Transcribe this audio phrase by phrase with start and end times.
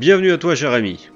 [0.00, 1.10] Bienvenue à toi cher ami.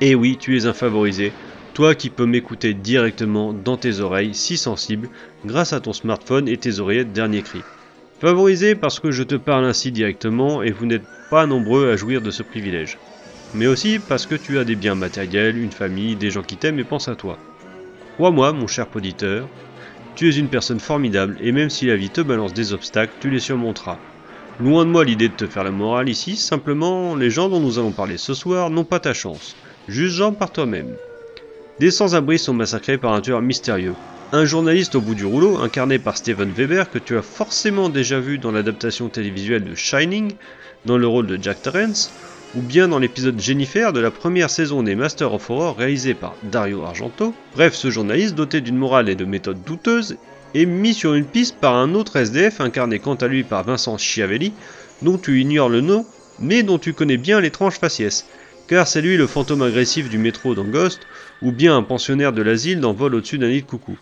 [0.00, 1.32] Et oui, tu es un favorisé,
[1.74, 5.08] toi qui peux m'écouter directement dans tes oreilles si sensibles
[5.46, 7.60] grâce à ton smartphone et tes oreillettes dernier cri.
[8.20, 12.20] Favorisé parce que je te parle ainsi directement et vous n'êtes pas nombreux à jouir
[12.20, 12.98] de ce privilège.
[13.54, 16.80] Mais aussi parce que tu as des biens matériels, une famille, des gens qui t'aiment
[16.80, 17.38] et pensent à toi.
[18.16, 19.48] Crois-moi, mon cher poditeur,
[20.16, 23.30] tu es une personne formidable et même si la vie te balance des obstacles, tu
[23.30, 24.00] les surmonteras.
[24.60, 27.78] Loin de moi l'idée de te faire la morale ici, simplement les gens dont nous
[27.78, 29.56] allons parler ce soir n'ont pas ta chance.
[29.88, 30.94] Juge-en par toi-même.
[31.80, 33.94] Des sans-abri sont massacrés par un tueur mystérieux.
[34.30, 38.20] Un journaliste au bout du rouleau, incarné par Steven Weber, que tu as forcément déjà
[38.20, 40.32] vu dans l'adaptation télévisuelle de Shining,
[40.84, 42.12] dans le rôle de Jack Torrance,
[42.54, 46.34] ou bien dans l'épisode Jennifer de la première saison des Masters of Horror réalisé par
[46.44, 47.34] Dario Argento.
[47.54, 50.18] Bref, ce journaliste, doté d'une morale et de méthodes douteuses,
[50.54, 53.98] est mis sur une piste par un autre SDF incarné quant à lui par Vincent
[53.98, 54.52] Schiavelli,
[55.02, 56.06] dont tu ignores le nom,
[56.38, 58.26] mais dont tu connais bien l'étrange faciès,
[58.68, 61.00] car c'est lui le fantôme agressif du métro dans Ghost,
[61.42, 63.96] ou bien un pensionnaire de l'asile dans au-dessus d'un nid de coucou.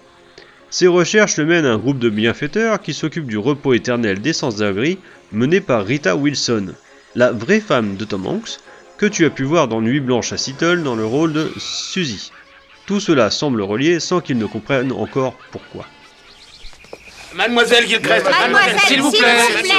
[0.70, 4.32] Ces recherches le mènent à un groupe de bienfaiteurs qui s'occupe du repos éternel des
[4.32, 4.98] sans-abri,
[5.32, 6.74] mené par Rita Wilson,
[7.16, 8.58] la vraie femme de Tom Hanks,
[8.96, 12.30] que tu as pu voir dans Nuit Blanche à Seattle dans le rôle de Suzy.
[12.86, 15.86] Tout cela semble relié sans qu'ils ne comprennent encore pourquoi.
[17.34, 19.36] Mademoiselle Gilchrist, Mademoiselle, s'il vous s'il plaît.
[19.56, 19.73] vous plaît.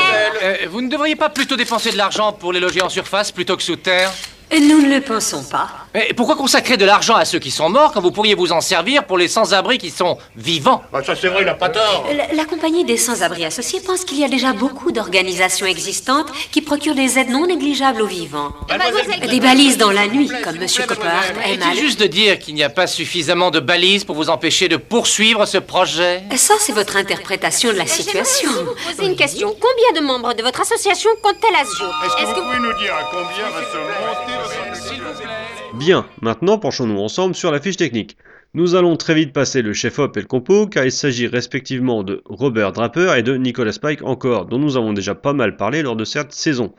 [0.44, 3.58] Euh, vous ne devriez pas plutôt dépenser de l'argent pour les loger en surface plutôt
[3.58, 4.12] que sous terre
[4.52, 5.81] Nous ne le pensons pas.
[5.94, 8.62] Mais pourquoi consacrer de l'argent à ceux qui sont morts quand vous pourriez vous en
[8.62, 10.82] servir pour les sans-abri qui sont vivants?
[10.94, 12.06] Bah ça c'est vrai, il a pas tort.
[12.16, 16.62] La, la compagnie des sans-abri associés pense qu'il y a déjà beaucoup d'organisations existantes qui
[16.62, 18.54] procurent des aides non négligeables aux vivants.
[18.70, 22.56] Mademoiselle Des balises dans la nuit, comme Monsieur Coppard aime à juste de dire qu'il
[22.56, 26.24] n'y a pas suffisamment de balises pour vous empêcher de poursuivre ce projet?
[26.38, 28.50] Ça, c'est votre interprétation de la situation.
[28.96, 29.54] Poser une question.
[29.60, 31.94] Combien de membres de votre association compte-t-elle à ce jour?
[32.06, 37.00] Est-ce que vous pouvez nous dire à combien va se monter votre Bien, maintenant penchons-nous
[37.00, 38.16] ensemble sur la fiche technique.
[38.54, 42.22] Nous allons très vite passer le chef-op et le compo, car il s'agit respectivement de
[42.26, 45.96] Robert Draper et de Nicolas Pike encore, dont nous avons déjà pas mal parlé lors
[45.96, 46.72] de cette saison.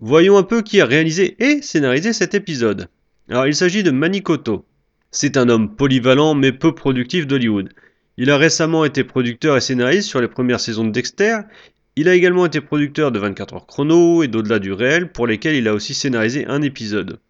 [0.00, 2.88] Voyons un peu qui a réalisé et scénarisé cet épisode.
[3.28, 4.64] Alors il s'agit de Manikoto.
[5.12, 7.72] C'est un homme polyvalent mais peu productif d'Hollywood.
[8.16, 11.42] Il a récemment été producteur et scénariste sur les premières saisons de Dexter.
[11.94, 15.54] Il a également été producteur de 24 heures chrono et d'au-delà du réel, pour lesquels
[15.54, 17.20] il a aussi scénarisé un épisode.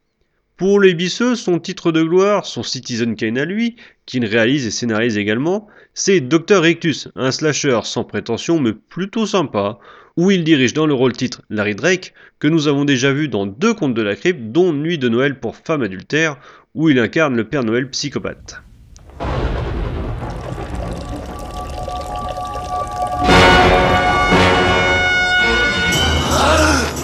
[0.58, 3.76] Pour les bisseux, son titre de gloire, son Citizen Kane à lui,
[4.06, 6.60] qu'il réalise et scénarise également, c'est Dr.
[6.60, 9.78] Rictus, un slasher sans prétention mais plutôt sympa,
[10.16, 13.46] où il dirige dans le rôle titre Larry Drake, que nous avons déjà vu dans
[13.46, 16.38] deux contes de la crypte, dont Nuit de Noël pour femme adultère,
[16.74, 18.60] où il incarne le Père Noël psychopathe.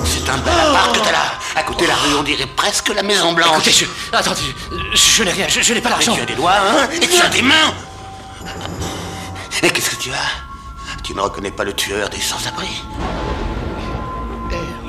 [0.05, 1.44] C'est un là.
[1.57, 3.51] À côté de la rue, on dirait presque la Maison Blanche.
[3.67, 3.85] Écoutez, je...
[4.17, 4.41] Attendez,
[4.93, 6.15] je, je n'ai rien, je, je n'ai pas Mais d'argent.
[6.17, 7.75] tu as des doigts, hein Et tu as des mains
[9.63, 12.69] Et qu'est-ce que tu as Tu ne reconnais pas le tueur des sans-abri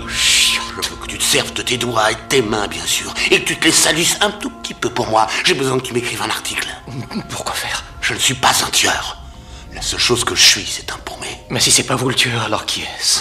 [0.08, 3.14] Je veux que tu te serves de tes doigts et de tes mains, bien sûr.
[3.31, 5.28] Et que tu te les salisses un tout petit peu pour moi.
[5.46, 6.68] J'ai besoin que tu m'écrives un article.
[7.30, 9.18] Pourquoi faire Je ne suis pas un tueur.
[9.74, 11.28] La seule chose que je suis, c'est un paumé.
[11.50, 13.20] Mais si c'est pas vous le tueur, alors qui est-ce?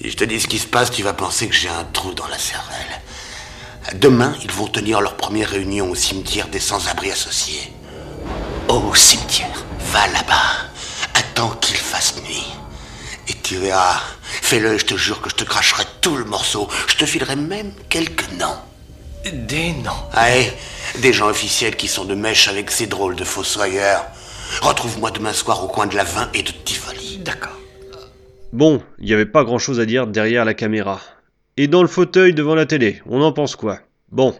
[0.00, 2.12] Si je te dis ce qui se passe, tu vas penser que j'ai un trou
[2.12, 3.02] dans la cervelle.
[3.96, 7.72] Demain, ils vont tenir leur première réunion au cimetière des sans-abri associés.
[8.68, 9.64] Au cimetière.
[9.90, 10.68] Va là-bas.
[11.14, 12.46] Attends qu'il fasse nuit.
[13.26, 14.00] Et tu verras.
[14.22, 16.68] Fais-le, je te jure que je te cracherai tout le morceau.
[16.86, 18.58] Je te filerai même quelques noms.
[19.32, 20.04] Des noms.
[20.12, 20.52] Allez,
[20.98, 24.04] des gens officiels qui sont de mèche avec ces drôles de fossoyeurs.
[24.62, 26.52] Retrouve-moi demain soir au coin de la 20 et de.
[28.52, 31.02] Bon, il n'y avait pas grand chose à dire derrière la caméra.
[31.58, 33.80] Et dans le fauteuil devant la télé, on en pense quoi?
[34.10, 34.34] Bon,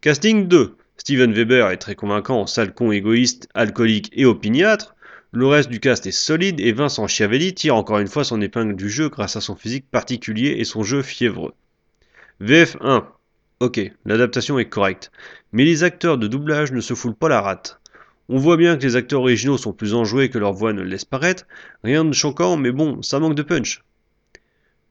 [0.00, 0.76] casting 2.
[0.96, 4.94] Steven Weber est très convaincant, sale con égoïste, alcoolique et opiniâtre.
[5.32, 8.76] Le reste du cast est solide et Vincent Schiavelli tire encore une fois son épingle
[8.76, 11.52] du jeu grâce à son physique particulier et son jeu fiévreux.
[12.40, 13.04] VF1.
[13.60, 15.10] Ok, l'adaptation est correcte,
[15.52, 17.79] mais les acteurs de doublage ne se foulent pas la rate.
[18.32, 20.88] On voit bien que les acteurs originaux sont plus enjoués que leur voix ne le
[20.88, 21.48] laisse paraître,
[21.82, 23.82] rien de choquant, mais bon, ça manque de punch.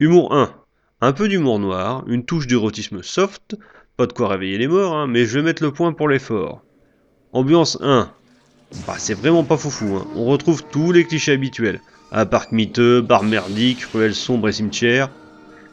[0.01, 0.53] Humour 1.
[0.99, 3.55] Un peu d'humour noir, une touche d'érotisme soft,
[3.95, 6.61] pas de quoi réveiller les morts, hein, mais je vais mettre le point pour l'effort.
[7.31, 8.11] Ambiance 1.
[8.85, 10.05] Bah, c'est vraiment pas foufou, hein.
[10.17, 11.79] on retrouve tous les clichés habituels.
[12.11, 15.11] Un parc miteux, bar merdique, ruelle sombre et cimetière.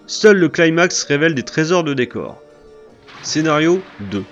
[0.06, 2.40] Seul le climax révèle des trésors de décor.
[3.22, 3.82] Scénario
[4.12, 4.22] 2.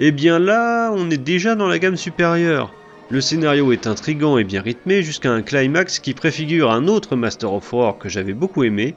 [0.00, 2.72] Eh bien là, on est déjà dans la gamme supérieure.
[3.10, 7.52] Le scénario est intrigant et bien rythmé jusqu'à un climax qui préfigure un autre Master
[7.52, 8.94] of Horror que j'avais beaucoup aimé,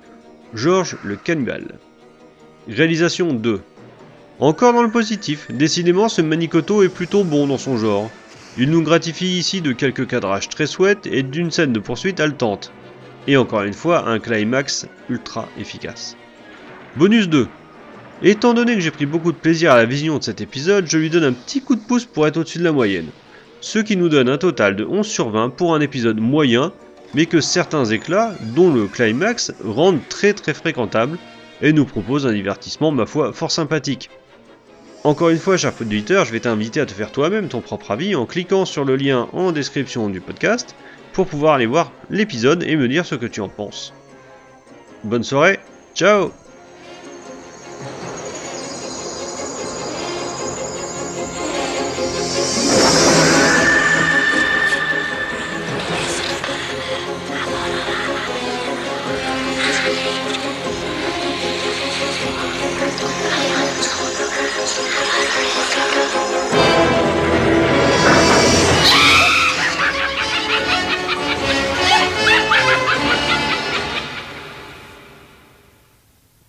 [0.53, 1.79] George le Cannibale.
[2.67, 3.61] Réalisation 2.
[4.39, 8.11] Encore dans le positif, décidément ce Manicoto est plutôt bon dans son genre.
[8.59, 12.71] Il nous gratifie ici de quelques cadrages très souhaites et d'une scène de poursuite haletante.
[13.27, 16.15] Et encore une fois, un climax ultra efficace.
[16.95, 17.47] Bonus 2.
[18.23, 20.97] Étant donné que j'ai pris beaucoup de plaisir à la vision de cet épisode, je
[20.97, 23.07] lui donne un petit coup de pouce pour être au-dessus de la moyenne.
[23.61, 26.71] Ce qui nous donne un total de 11 sur 20 pour un épisode moyen,
[27.15, 31.17] mais que certains éclats, dont le climax, rendent très très fréquentable
[31.63, 34.09] et nous proposent un divertissement, ma foi, fort sympathique.
[35.03, 38.15] Encore une fois, cher auditeur, je vais t'inviter à te faire toi-même ton propre avis
[38.15, 40.75] en cliquant sur le lien en description du podcast
[41.13, 43.93] pour pouvoir aller voir l'épisode et me dire ce que tu en penses.
[45.03, 45.59] Bonne soirée,
[45.95, 46.31] ciao